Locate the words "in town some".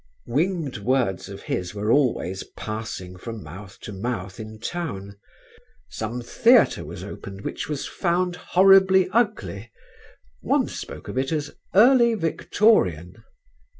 4.39-6.21